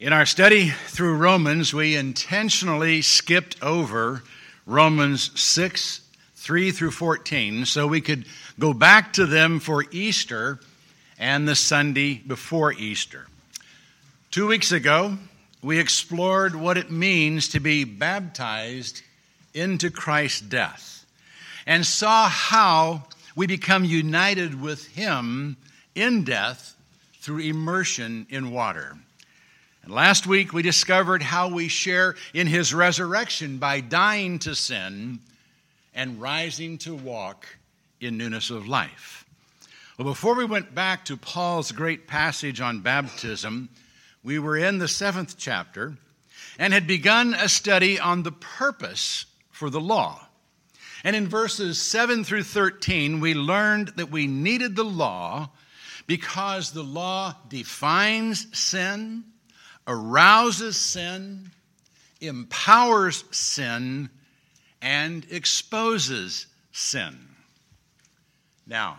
[0.00, 4.22] In our study through Romans, we intentionally skipped over
[4.64, 6.02] Romans 6,
[6.36, 8.24] 3 through 14, so we could
[8.60, 10.60] go back to them for Easter
[11.18, 13.26] and the Sunday before Easter.
[14.30, 15.18] Two weeks ago,
[15.62, 19.02] we explored what it means to be baptized
[19.52, 21.04] into Christ's death
[21.66, 23.02] and saw how
[23.34, 25.56] we become united with Him
[25.96, 26.76] in death
[27.20, 28.96] through immersion in water.
[29.88, 35.18] And last week we discovered how we share in his resurrection by dying to sin
[35.94, 37.46] and rising to walk
[37.98, 39.24] in newness of life.
[39.96, 43.70] Well, before we went back to Paul's great passage on baptism,
[44.22, 45.96] we were in the seventh chapter
[46.58, 50.20] and had begun a study on the purpose for the law.
[51.02, 55.48] And in verses 7 through 13, we learned that we needed the law
[56.06, 59.24] because the law defines sin
[59.88, 61.50] arouses sin,
[62.20, 64.10] empowers sin,
[64.82, 67.18] and exposes sin.
[68.66, 68.98] Now,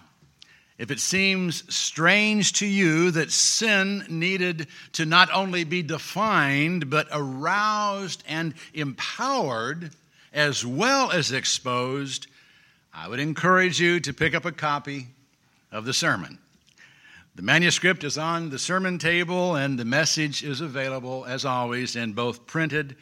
[0.80, 7.08] if it seems strange to you that sin needed to not only be defined, but
[7.12, 9.92] aroused and empowered
[10.34, 12.28] as well as exposed,
[12.94, 15.08] I would encourage you to pick up a copy
[15.72, 16.40] of the sermon.
[17.40, 22.12] The manuscript is on the sermon table, and the message is available, as always, in
[22.12, 22.98] both printed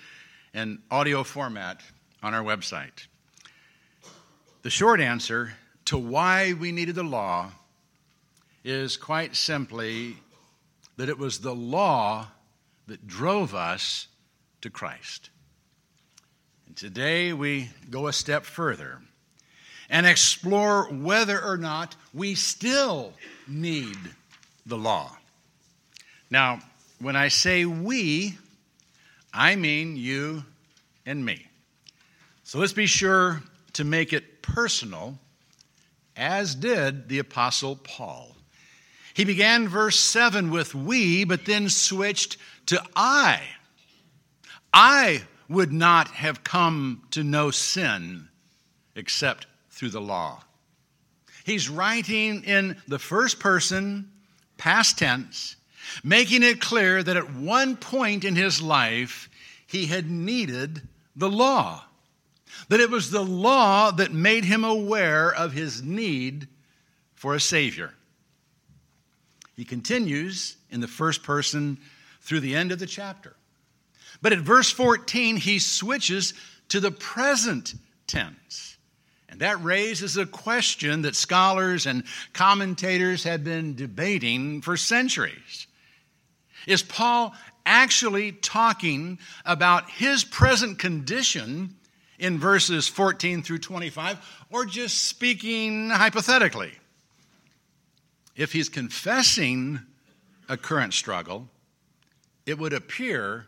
[0.53, 1.81] and audio format
[2.21, 3.07] on our website.
[4.61, 5.53] The short answer
[5.85, 7.49] to why we needed the law
[8.63, 10.17] is quite simply
[10.97, 12.27] that it was the law
[12.85, 14.07] that drove us
[14.61, 15.31] to Christ.
[16.67, 19.01] And today we go a step further
[19.89, 23.13] and explore whether or not we still
[23.47, 23.97] need
[24.67, 25.15] the law.
[26.29, 26.59] Now,
[26.99, 28.37] when I say we,
[29.33, 30.43] I mean you
[31.05, 31.47] and me.
[32.43, 33.41] So let's be sure
[33.73, 35.17] to make it personal,
[36.15, 38.35] as did the Apostle Paul.
[39.13, 42.37] He began verse 7 with we, but then switched
[42.67, 43.41] to I.
[44.73, 48.27] I would not have come to know sin
[48.95, 50.43] except through the law.
[51.45, 54.11] He's writing in the first person
[54.57, 55.55] past tense,
[56.03, 59.29] making it clear that at one point in his life
[59.65, 60.81] he had needed
[61.15, 61.83] the law.
[62.69, 66.47] That it was the law that made him aware of his need
[67.15, 67.93] for a Savior.
[69.55, 71.77] He continues in the first person
[72.21, 73.35] through the end of the chapter.
[74.21, 76.33] But at verse 14, he switches
[76.69, 77.73] to the present
[78.05, 78.76] tense.
[79.29, 85.67] And that raises a question that scholars and commentators have been debating for centuries.
[86.65, 87.33] Is Paul
[87.65, 91.75] actually talking about his present condition
[92.19, 96.71] in verses 14 through 25, or just speaking hypothetically?
[98.35, 99.79] If he's confessing
[100.47, 101.49] a current struggle,
[102.45, 103.47] it would appear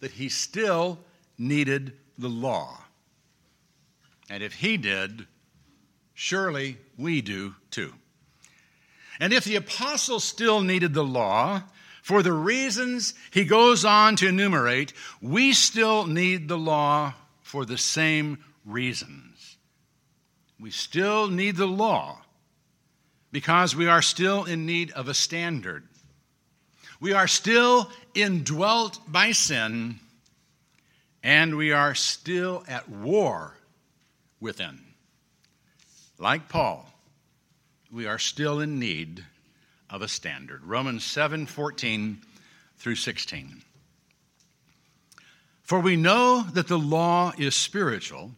[0.00, 0.98] that he still
[1.38, 2.84] needed the law.
[4.30, 5.26] And if he did,
[6.14, 7.92] surely we do too.
[9.18, 11.64] And if the apostle still needed the law,
[12.00, 17.76] for the reasons he goes on to enumerate, we still need the law for the
[17.76, 19.56] same reasons.
[20.60, 22.22] We still need the law
[23.32, 25.82] because we are still in need of a standard.
[27.00, 29.98] We are still indwelt by sin,
[31.22, 33.54] and we are still at war
[34.40, 34.80] within.
[36.18, 36.90] Like Paul,
[37.90, 39.24] we are still in need
[39.88, 40.64] of a standard.
[40.64, 42.18] Romans 7 14
[42.78, 43.62] through 16.
[45.62, 48.32] For we know that the law is spiritual,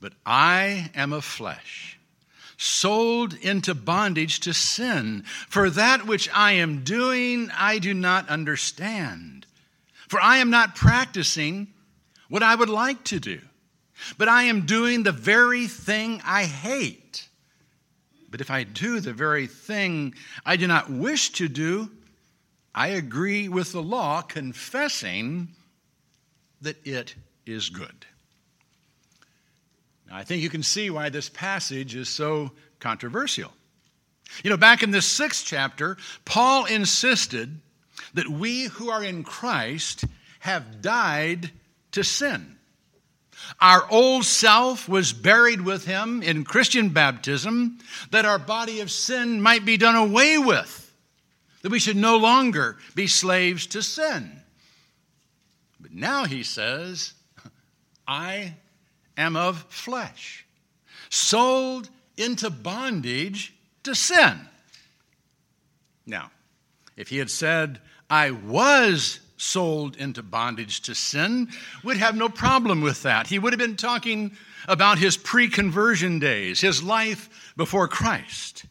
[0.00, 1.98] but I am of flesh,
[2.56, 5.24] sold into bondage to sin.
[5.48, 9.46] For that which I am doing, I do not understand.
[10.08, 11.68] For I am not practicing
[12.28, 13.40] what I would like to do
[14.16, 17.28] but I am doing the very thing I hate.
[18.30, 20.14] But if I do the very thing
[20.44, 21.90] I do not wish to do,
[22.74, 25.48] I agree with the law, confessing
[26.60, 27.14] that it
[27.46, 28.06] is good.
[30.08, 33.52] Now, I think you can see why this passage is so controversial.
[34.44, 37.60] You know, back in the sixth chapter, Paul insisted
[38.14, 40.04] that we who are in Christ
[40.40, 41.50] have died
[41.92, 42.57] to sin.
[43.60, 47.78] Our old self was buried with him in Christian baptism
[48.10, 50.92] that our body of sin might be done away with,
[51.62, 54.40] that we should no longer be slaves to sin.
[55.80, 57.14] But now he says,
[58.06, 58.54] I
[59.16, 60.46] am of flesh,
[61.10, 64.40] sold into bondage to sin.
[66.06, 66.30] Now,
[66.96, 67.80] if he had said,
[68.10, 71.48] I was sold into bondage to sin,
[71.82, 73.26] would have no problem with that.
[73.26, 74.36] He would have been talking
[74.66, 78.66] about his pre conversion days, his life before Christ.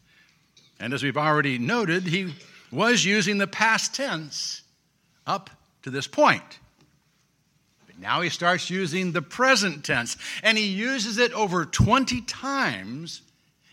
[0.78, 2.34] And as we've already noted, he
[2.70, 4.62] was using the past tense
[5.26, 5.50] up
[5.82, 6.58] to this point.
[7.86, 13.22] But now he starts using the present tense, and he uses it over 20 times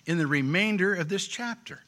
[0.06, 1.80] in the remainder of this chapter.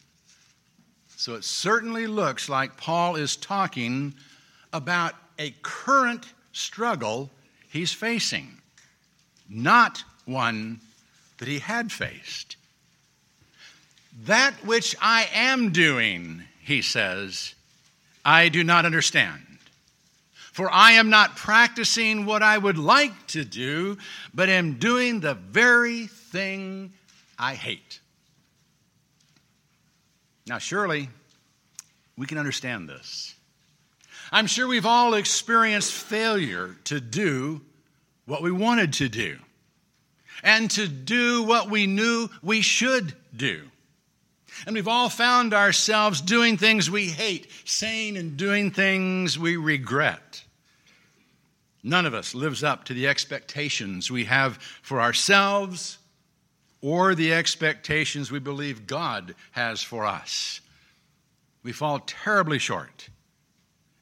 [1.16, 4.14] So it certainly looks like Paul is talking
[4.78, 7.30] about a current struggle
[7.70, 8.62] he's facing,
[9.50, 10.80] not one
[11.40, 12.56] that he had faced.
[14.26, 17.54] That which I am doing, he says,
[18.24, 19.44] I do not understand.
[20.54, 23.98] For I am not practicing what I would like to do,
[24.34, 26.94] but am doing the very thing
[27.38, 28.00] I hate.
[30.48, 31.10] Now, surely
[32.18, 33.36] we can understand this.
[34.32, 37.62] I'm sure we've all experienced failure to do
[38.26, 39.38] what we wanted to do
[40.44, 43.64] and to do what we knew we should do.
[44.66, 50.44] And we've all found ourselves doing things we hate, saying and doing things we regret.
[51.84, 56.00] None of us lives up to the expectations we have for ourselves
[56.82, 60.62] or the expectations we believe God has for us.
[61.64, 63.10] We fall terribly short,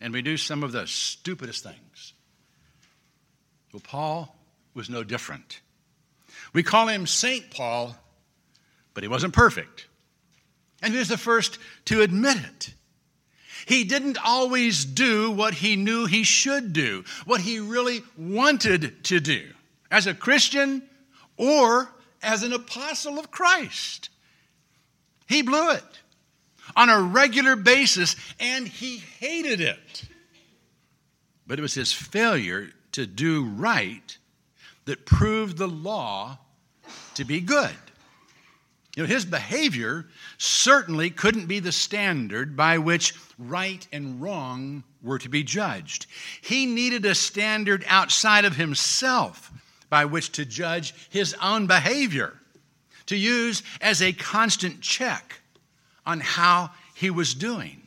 [0.02, 2.14] and we do some of the stupidest things.
[3.72, 4.36] Well, Paul
[4.74, 5.62] was no different.
[6.54, 7.52] We call him St.
[7.52, 7.96] Paul,
[8.94, 9.88] but he wasn't perfect.
[10.82, 12.74] And he was the first to admit it.
[13.66, 19.20] He didn't always do what he knew he should do, what he really wanted to
[19.20, 19.44] do
[19.90, 20.84] as a Christian
[21.38, 21.90] or
[22.22, 24.10] as an apostle of Christ.
[25.28, 25.84] He blew it
[26.76, 30.04] on a regular basis and he hated it.
[31.48, 34.18] But it was his failure to do right
[34.86, 36.38] that proved the law
[37.16, 37.76] to be good.
[38.96, 40.06] You know, his behavior
[40.38, 46.08] certainly couldn't be the standard by which right and wrong were to be judged.
[46.42, 49.52] He needed a standard outside of himself
[49.90, 52.40] by which to judge his own behavior,
[53.08, 55.42] to use as a constant check
[56.06, 57.82] on how he was doing.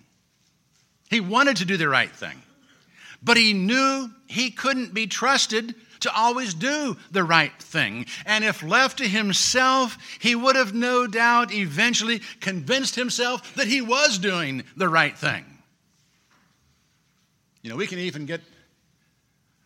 [1.11, 2.43] He wanted to do the right thing,
[3.23, 8.07] but he knew he couldn't be trusted to always do the right thing.
[8.27, 13.81] And if left to himself, he would have no doubt eventually convinced himself that he
[13.81, 15.45] was doing the right thing.
[17.63, 18.41] You know, we can even get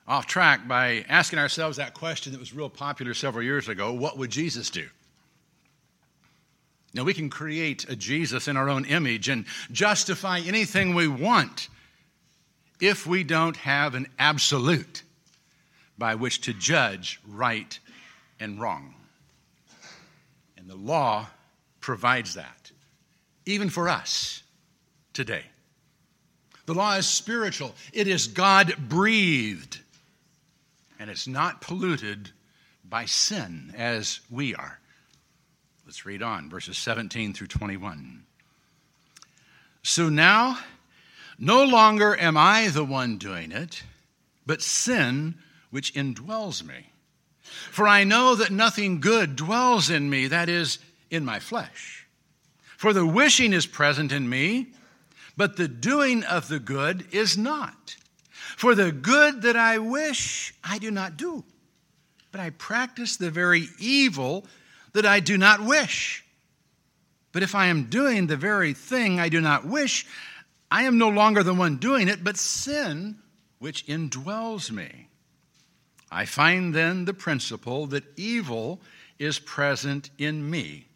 [0.07, 4.19] off track by asking ourselves that question that was real popular several years ago what
[4.19, 4.89] would Jesus do?
[6.95, 11.69] Now, we can create a Jesus in our own image and justify anything we want
[12.81, 15.03] if we don't have an absolute
[15.97, 17.79] by which to judge right
[18.39, 18.95] and wrong.
[20.59, 21.29] And the law
[21.81, 22.71] provides that,
[23.47, 24.43] even for us
[25.13, 25.45] today.
[26.67, 29.81] The law is spiritual, it is God breathed,
[30.99, 32.31] and it's not polluted
[32.85, 34.79] by sin as we are.
[35.93, 38.23] Let's read on, verses 17 through 21.
[39.83, 40.59] So now,
[41.39, 43.83] no longer am I the one doing it,
[44.47, 45.35] but sin
[45.69, 46.87] which indwells me.
[47.43, 50.79] For I know that nothing good dwells in me, that is,
[51.11, 52.07] in my flesh.
[52.79, 54.69] For the wishing is present in me,
[55.37, 57.97] but the doing of the good is not.
[58.57, 61.45] For the good that I wish, I do not do,
[62.31, 64.47] but I practice the very evil
[64.93, 66.25] that I do not wish.
[67.33, 70.07] But if I am doing the very thing I do not wish,
[70.71, 73.17] I am no longer the one doing it, but sin
[73.59, 75.09] which indwells me.
[76.11, 78.81] I find then the principle that evil
[79.19, 80.87] is present in me,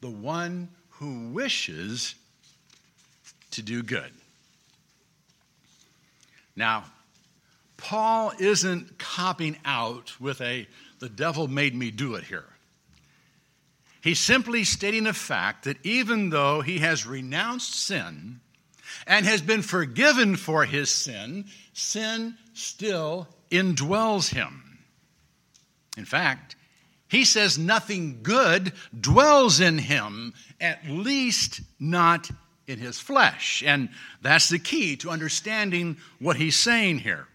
[0.00, 2.16] the one who wishes
[3.52, 4.10] to do good.
[6.56, 6.84] Now,
[7.76, 10.66] Paul isn't copping out with a
[10.98, 12.51] the devil made me do it here.
[14.02, 18.40] He's simply stating a fact that even though he has renounced sin
[19.06, 24.78] and has been forgiven for his sin, sin still indwells him.
[25.96, 26.56] In fact,
[27.08, 32.28] he says nothing good dwells in him, at least not
[32.66, 33.62] in his flesh.
[33.64, 33.88] And
[34.20, 37.28] that's the key to understanding what he's saying here.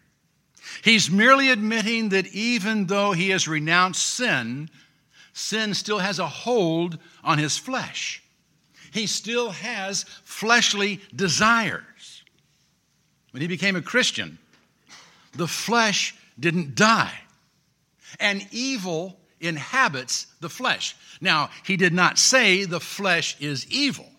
[0.83, 4.69] He's merely admitting that even though he has renounced sin,
[5.37, 8.23] sin still has a hold on his flesh.
[8.91, 12.23] He still has fleshly desires.
[13.31, 14.39] When he became a Christian,
[15.33, 17.13] the flesh didn't die,
[18.19, 20.95] and evil inhabits the flesh.
[21.21, 24.09] Now, he did not say the flesh is evil,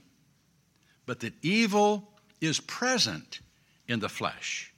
[1.06, 2.08] but that evil
[2.40, 3.40] is present
[3.88, 4.72] in the flesh.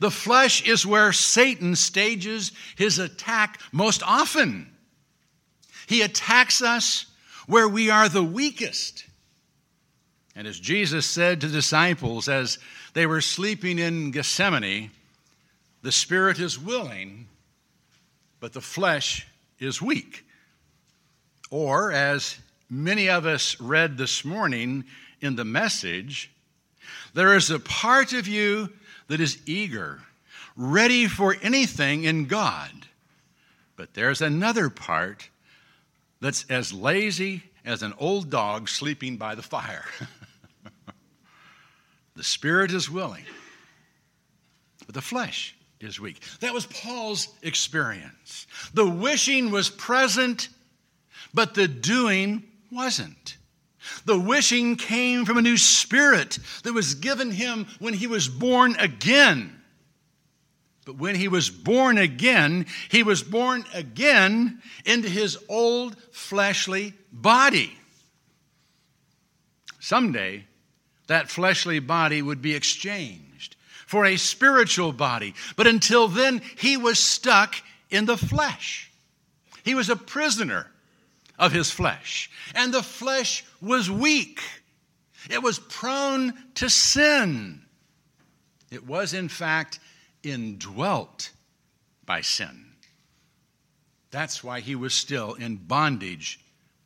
[0.00, 4.71] The flesh is where Satan stages his attack most often.
[5.92, 7.04] He attacks us
[7.46, 9.04] where we are the weakest.
[10.34, 12.58] And as Jesus said to disciples as
[12.94, 14.90] they were sleeping in Gethsemane,
[15.82, 17.26] the spirit is willing,
[18.40, 19.26] but the flesh
[19.58, 20.24] is weak.
[21.50, 22.38] Or, as
[22.70, 24.84] many of us read this morning
[25.20, 26.30] in the message,
[27.12, 28.70] there is a part of you
[29.08, 30.00] that is eager,
[30.56, 32.70] ready for anything in God.
[33.76, 35.28] But there's another part
[36.22, 39.84] that's as lazy as an old dog sleeping by the fire.
[42.16, 43.24] the spirit is willing,
[44.86, 46.22] but the flesh is weak.
[46.40, 48.46] That was Paul's experience.
[48.72, 50.48] The wishing was present,
[51.34, 53.36] but the doing wasn't.
[54.04, 58.76] The wishing came from a new spirit that was given him when he was born
[58.78, 59.61] again.
[60.84, 67.76] But when he was born again, he was born again into his old fleshly body.
[69.78, 70.46] Someday,
[71.06, 75.34] that fleshly body would be exchanged for a spiritual body.
[75.56, 77.56] But until then, he was stuck
[77.90, 78.90] in the flesh.
[79.64, 80.66] He was a prisoner
[81.38, 82.30] of his flesh.
[82.54, 84.40] And the flesh was weak,
[85.30, 87.60] it was prone to sin.
[88.70, 89.78] It was, in fact,
[90.22, 91.30] indwelt
[92.04, 92.66] by sin.
[94.10, 96.38] That's why he was still in bondage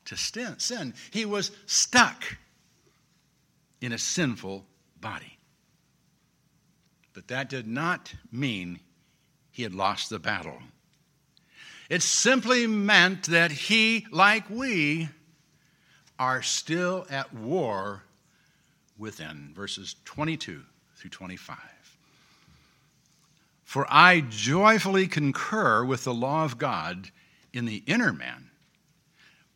[0.07, 0.95] to sin.
[1.11, 2.37] He was stuck
[3.81, 4.64] in a sinful
[5.00, 5.38] body.
[7.12, 8.81] But that did not mean
[9.50, 10.59] he had lost the battle.
[11.88, 15.09] It simply meant that he, like we,
[16.19, 18.02] are still at war
[18.99, 19.52] within.
[19.55, 20.62] Verses 22
[20.97, 21.57] through 25.
[23.66, 27.11] For I joyfully concur with the law of God
[27.52, 28.49] in the inner man.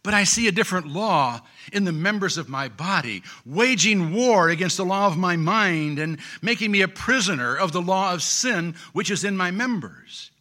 [0.03, 4.79] But I see a different law in the members of my body, waging war against
[4.79, 8.75] the law of my mind and making me a prisoner of the law of sin
[8.93, 10.33] which is in my members.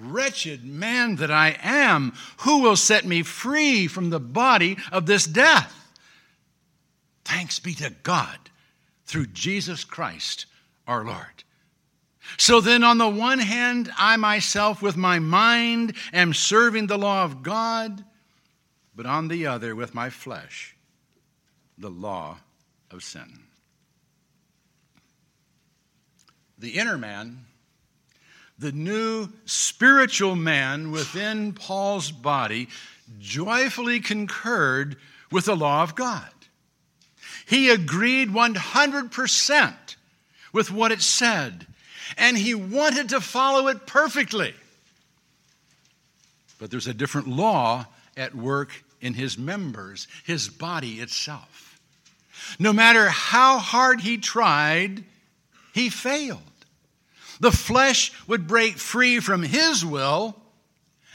[0.00, 5.26] Wretched man that I am, who will set me free from the body of this
[5.26, 5.72] death?
[7.24, 8.38] Thanks be to God
[9.04, 10.46] through Jesus Christ
[10.88, 11.44] our Lord.
[12.38, 17.24] So then, on the one hand, I myself with my mind am serving the law
[17.24, 18.04] of God,
[18.94, 20.76] but on the other, with my flesh,
[21.78, 22.38] the law
[22.90, 23.40] of sin.
[26.58, 27.46] The inner man
[28.58, 32.68] the new spiritual man within Paul's body
[33.18, 34.96] joyfully concurred
[35.30, 36.30] with the law of God.
[37.46, 39.96] He agreed 100%
[40.52, 41.66] with what it said,
[42.16, 44.54] and he wanted to follow it perfectly.
[46.58, 47.86] But there's a different law
[48.16, 48.70] at work
[49.00, 51.78] in his members, his body itself.
[52.58, 55.04] No matter how hard he tried,
[55.74, 56.40] he failed.
[57.40, 60.36] The flesh would break free from his will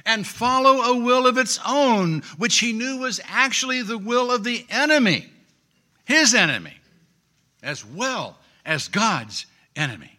[0.05, 4.43] and follow a will of its own, which he knew was actually the will of
[4.43, 5.27] the enemy,
[6.05, 6.75] his enemy,
[7.63, 9.45] as well as God's
[9.75, 10.17] enemy.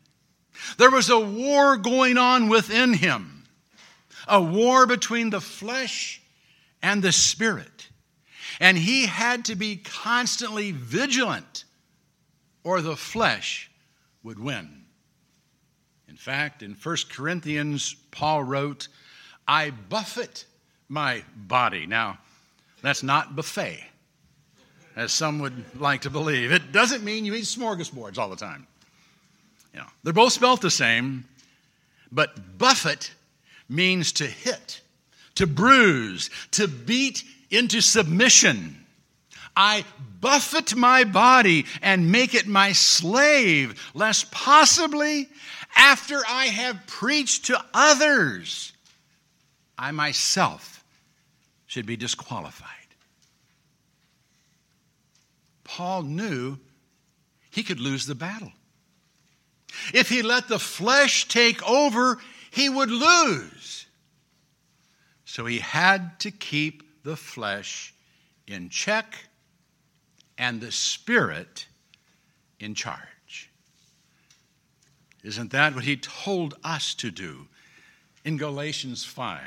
[0.78, 3.44] There was a war going on within him,
[4.26, 6.20] a war between the flesh
[6.82, 7.88] and the spirit.
[8.60, 11.64] And he had to be constantly vigilant,
[12.64, 13.70] or the flesh
[14.22, 14.84] would win.
[16.08, 18.88] In fact, in 1 Corinthians, Paul wrote,
[19.48, 20.44] I buffet
[20.88, 21.86] my body.
[21.86, 22.18] Now,
[22.82, 23.82] that's not buffet,
[24.94, 26.52] as some would like to believe.
[26.52, 28.66] It doesn't mean you eat smorgasbords all the time.
[30.02, 31.24] They're both spelt the same,
[32.10, 33.12] but buffet
[33.68, 34.80] means to hit,
[35.36, 38.84] to bruise, to beat into submission.
[39.56, 39.84] I
[40.20, 45.28] buffet my body and make it my slave, lest possibly
[45.76, 48.72] after I have preached to others,
[49.78, 50.84] I myself
[51.66, 52.68] should be disqualified.
[55.64, 56.58] Paul knew
[57.50, 58.52] he could lose the battle.
[59.92, 62.18] If he let the flesh take over,
[62.50, 63.86] he would lose.
[65.24, 67.94] So he had to keep the flesh
[68.46, 69.16] in check
[70.36, 71.66] and the spirit
[72.60, 73.50] in charge.
[75.22, 77.46] Isn't that what he told us to do
[78.24, 79.40] in Galatians 5?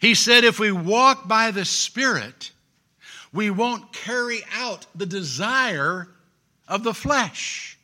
[0.00, 2.50] He said, if we walk by the Spirit,
[3.32, 6.08] we won't carry out the desire
[6.66, 7.77] of the flesh.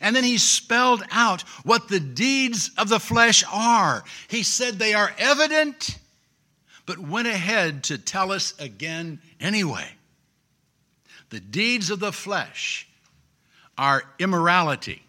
[0.00, 4.04] And then he spelled out what the deeds of the flesh are.
[4.28, 5.98] He said they are evident,
[6.84, 9.88] but went ahead to tell us again anyway.
[11.30, 12.86] The deeds of the flesh
[13.76, 15.02] are immorality,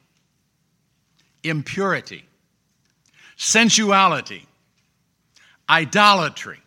[1.44, 2.26] impurity,
[3.36, 4.46] sensuality,
[5.70, 6.60] idolatry,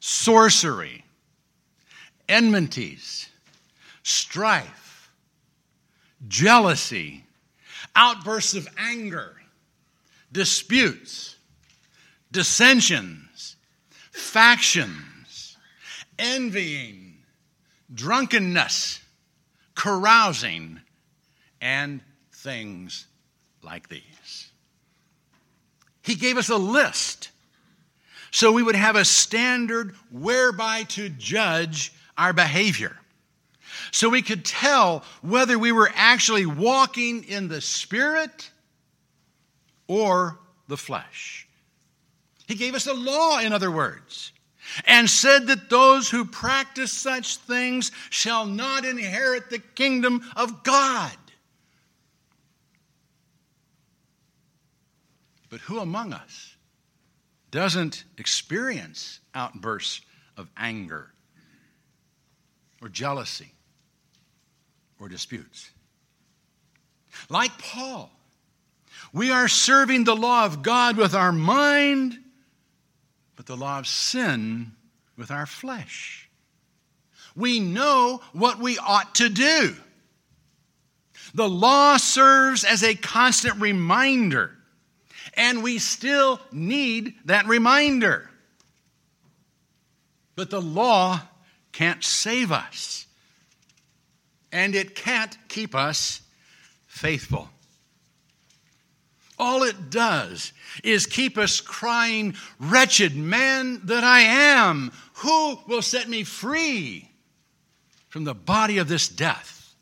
[0.00, 1.04] sorcery,
[2.28, 3.28] enmities,
[4.02, 4.85] strife,
[6.28, 7.24] jealousy,
[7.94, 9.34] outbursts of anger,
[10.32, 11.36] disputes,
[12.30, 13.56] dissensions,
[14.10, 15.56] factions,
[16.18, 17.14] envying,
[17.92, 19.00] drunkenness,
[19.74, 20.80] carousing,
[21.60, 22.00] and
[22.32, 23.06] things
[23.62, 24.50] like these.
[26.02, 27.30] He gave us a list
[28.30, 32.94] so we would have a standard whereby to judge our behavior.
[33.90, 38.50] So we could tell whether we were actually walking in the Spirit
[39.86, 40.38] or
[40.68, 41.46] the flesh.
[42.46, 44.32] He gave us a law, in other words,
[44.86, 51.16] and said that those who practice such things shall not inherit the kingdom of God.
[55.48, 56.56] But who among us
[57.50, 60.02] doesn't experience outbursts
[60.36, 61.12] of anger
[62.82, 63.55] or jealousy
[65.00, 65.70] or disputes.
[67.28, 68.10] Like Paul,
[69.12, 72.18] we are serving the law of God with our mind,
[73.36, 74.72] but the law of sin
[75.16, 76.28] with our flesh.
[77.34, 79.76] We know what we ought to do.
[81.34, 84.56] The law serves as a constant reminder
[85.36, 88.30] and we still need that reminder.
[90.34, 91.20] But the law
[91.72, 93.05] can't save us,
[94.52, 96.20] and it can't keep us
[96.86, 97.48] faithful.
[99.38, 106.08] All it does is keep us crying, Wretched man that I am, who will set
[106.08, 107.10] me free
[108.08, 109.74] from the body of this death?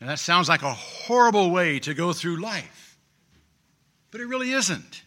[0.00, 2.98] And that sounds like a horrible way to go through life.
[4.10, 5.02] But it really isn't.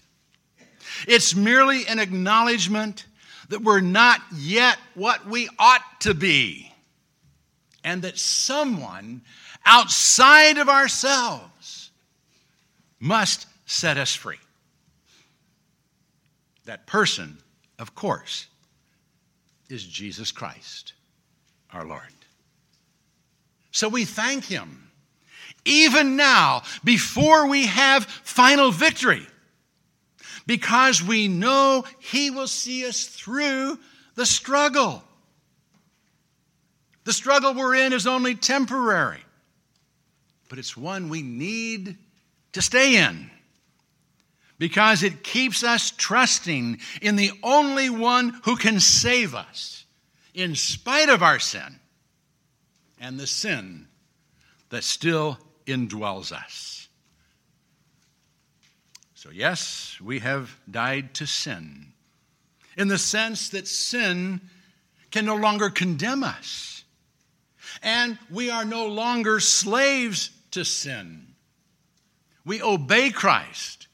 [1.05, 3.05] It's merely an acknowledgement
[3.49, 6.71] that we're not yet what we ought to be,
[7.85, 9.21] and that someone
[9.65, 11.91] outside of ourselves
[12.99, 14.39] must set us free.
[16.65, 17.37] That person,
[17.77, 18.47] of course,
[19.69, 20.93] is Jesus Christ,
[21.71, 22.01] our Lord.
[23.71, 24.81] So we thank Him
[25.63, 29.25] even now, before we have final victory,
[30.45, 33.79] because we know He will see us through
[34.15, 35.03] the struggle.
[37.05, 39.23] The struggle we're in is only temporary,
[40.49, 41.97] but it's one we need
[42.53, 43.29] to stay in
[44.57, 49.85] because it keeps us trusting in the only one who can save us
[50.33, 51.79] in spite of our sin
[52.99, 53.87] and the sin
[54.69, 56.87] that still indwells us.
[59.13, 61.93] So, yes, we have died to sin
[62.77, 64.41] in the sense that sin
[65.11, 66.74] can no longer condemn us,
[67.81, 71.27] and we are no longer slaves to sin.
[72.45, 73.87] We obey Christ,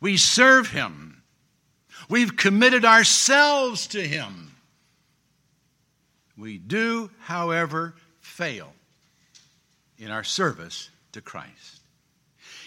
[0.00, 1.22] we serve Him,
[2.08, 4.54] we've committed ourselves to Him.
[6.36, 8.72] We do, however, fail
[9.98, 11.80] in our service to Christ.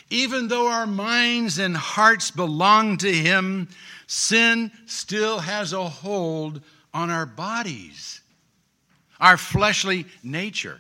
[0.10, 3.68] Even though our minds and hearts belong to Him,
[4.06, 6.62] sin still has a hold
[6.94, 8.22] on our bodies,
[9.20, 10.80] our fleshly nature.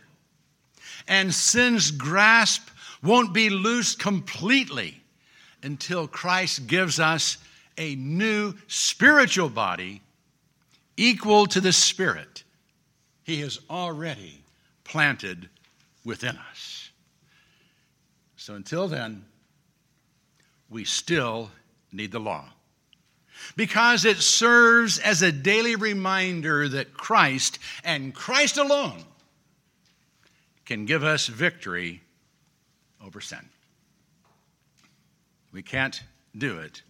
[1.07, 2.69] And sin's grasp
[3.01, 5.01] won't be loosed completely
[5.61, 7.37] until Christ gives us
[7.77, 10.01] a new spiritual body
[10.95, 12.43] equal to the Spirit
[13.23, 14.41] He has already
[14.83, 15.49] planted
[16.05, 16.89] within us.
[18.35, 19.25] So until then,
[20.69, 21.49] we still
[21.91, 22.52] need the law
[23.55, 29.03] because it serves as a daily reminder that Christ and Christ alone
[30.65, 32.01] can give us victory
[33.03, 33.49] over sin.
[35.51, 36.01] We can't
[36.37, 36.81] do it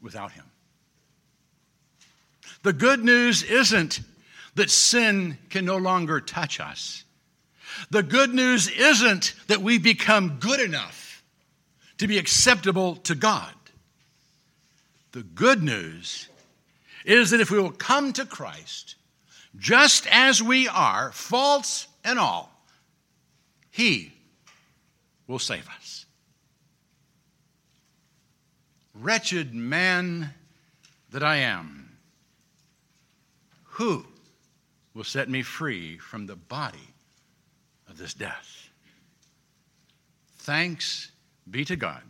[0.00, 0.44] without Him.
[2.62, 4.00] The good news isn't
[4.56, 7.04] that sin can no longer touch us.
[7.90, 11.22] The good news isn't that we become good enough
[11.98, 13.52] to be acceptable to God.
[15.12, 16.28] The good news
[17.04, 18.96] is that if we will come to Christ
[19.56, 22.52] just as we are, faults and all,
[23.70, 24.12] He
[25.26, 26.06] will save us.
[28.94, 30.34] Wretched man
[31.10, 31.96] that I am,
[33.64, 34.04] who
[34.92, 36.94] will set me free from the body
[37.88, 38.70] of this death?
[40.38, 41.12] Thanks
[41.48, 42.02] be to God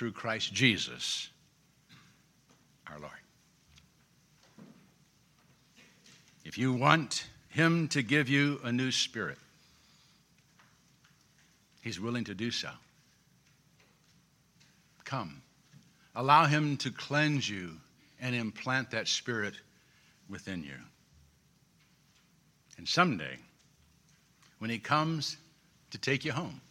[0.00, 1.28] through Christ Jesus
[2.90, 3.12] our Lord.
[6.42, 9.36] If you want Him to give you a new spirit,
[11.82, 12.70] He's willing to do so.
[15.04, 15.42] Come.
[16.16, 17.72] Allow Him to cleanse you
[18.22, 19.52] and implant that Spirit
[20.30, 20.78] within you.
[22.78, 23.36] And someday,
[24.60, 25.36] when He comes
[25.90, 26.62] to take you home,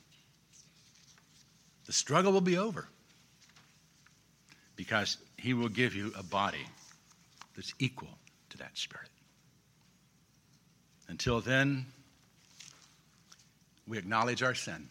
[1.85, 2.87] the struggle will be over
[4.79, 6.65] because He will give you a body
[7.53, 8.17] that's equal
[8.49, 9.09] to that Spirit.
[11.09, 11.85] Until then,
[13.85, 14.87] we acknowledge our sin.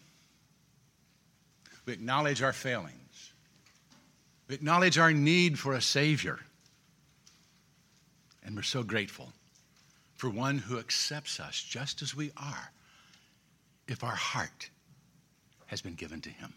[1.87, 3.33] We acknowledge our failings.
[4.47, 6.37] We acknowledge our need for a Savior.
[8.43, 9.33] And we're so grateful
[10.17, 12.71] for one who accepts us just as we are
[13.87, 14.69] if our heart
[15.65, 16.53] has been given to Him.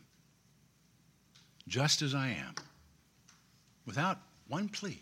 [1.67, 2.57] Just as I am,
[3.87, 4.19] without
[4.49, 5.01] one plea.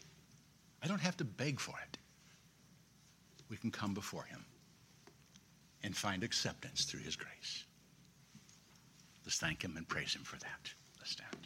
[0.82, 1.98] I don't have to beg for it.
[3.48, 4.44] We can come before Him
[5.82, 7.64] and find acceptance through His grace.
[9.24, 10.72] Let's thank Him and praise Him for that.
[10.98, 11.39] Let's stand.